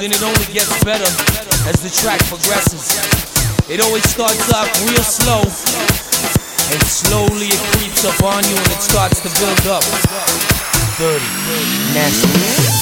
Building, 0.00 0.16
it 0.16 0.22
only 0.22 0.52
gets 0.52 0.84
better 0.84 1.04
as 1.68 1.80
the 1.82 1.90
track 1.90 2.20
progresses. 2.24 2.88
It 3.68 3.80
always 3.80 4.08
starts 4.08 4.52
off 4.52 4.68
real 4.88 5.02
slow, 5.02 5.42
and 6.72 6.82
slowly 6.86 7.48
it 7.48 7.60
creeps 7.76 8.04
up 8.04 8.22
on 8.24 8.42
you 8.44 8.56
and 8.56 8.66
it 8.72 8.80
starts 8.80 9.20
to 9.20 9.28
build 9.38 9.66
up. 9.66 9.84
Dirty, 10.96 11.24
nasty. 11.94 12.80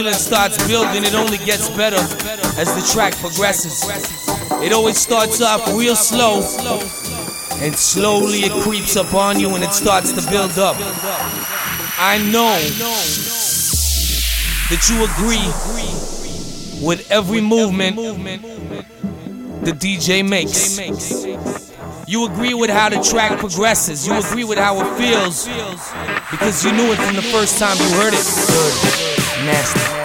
Feeling 0.00 0.14
starts 0.14 0.66
building, 0.66 1.04
it 1.04 1.14
only 1.14 1.36
gets 1.36 1.68
better 1.68 1.98
as 2.58 2.74
the 2.74 2.90
track 2.90 3.14
progresses. 3.16 3.84
It 4.64 4.72
always 4.72 4.96
starts 4.96 5.42
off 5.42 5.74
real 5.74 5.94
slow, 5.94 6.36
and 7.60 7.74
slowly 7.76 8.38
it 8.38 8.52
creeps 8.62 8.96
up 8.96 9.12
on 9.12 9.38
you 9.38 9.54
and 9.54 9.62
it 9.62 9.74
starts 9.74 10.12
to 10.12 10.30
build 10.30 10.58
up. 10.58 10.76
I 11.98 12.16
know 12.32 12.56
that 14.70 14.88
you 14.88 15.04
agree 15.04 15.52
with 16.82 17.10
every 17.10 17.42
movement 17.42 17.96
the 19.66 19.72
DJ 19.72 20.26
makes. 20.26 20.78
You 22.06 22.24
agree 22.24 22.54
with 22.54 22.70
how 22.70 22.88
the 22.88 23.02
track 23.02 23.38
progresses. 23.38 24.06
You 24.06 24.18
agree 24.18 24.44
with 24.44 24.56
how 24.56 24.80
it 24.80 24.98
feels 24.98 25.46
because 26.30 26.64
you 26.64 26.72
knew 26.72 26.90
it 26.90 26.96
from 26.96 27.16
the 27.16 27.22
first 27.22 27.58
time 27.58 27.76
you 27.76 27.90
heard 28.00 28.14
it. 28.14 28.69
Nasty. 29.50 29.99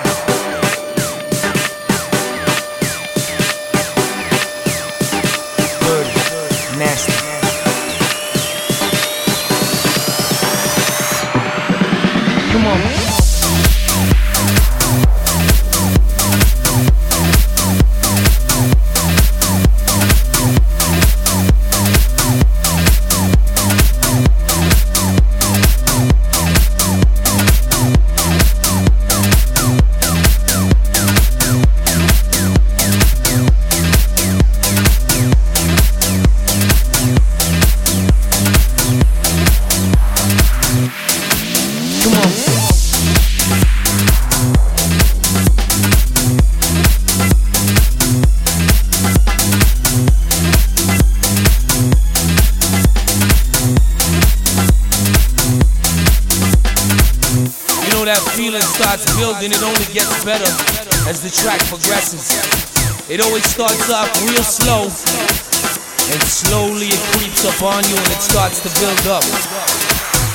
It 63.15 63.21
always 63.21 63.45
starts 63.45 63.89
off 63.89 64.11
real 64.27 64.43
slow, 64.43 64.83
and 64.83 66.21
slowly 66.21 66.87
it 66.87 66.99
creeps 67.15 67.45
up 67.45 67.63
on 67.63 67.81
you 67.87 67.95
and 67.95 68.11
it 68.11 68.21
starts 68.21 68.59
to 68.59 68.67
build 68.77 69.07
up. 69.07 69.23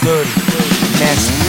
Dirty, 0.00 0.30
nasty. 0.98 1.40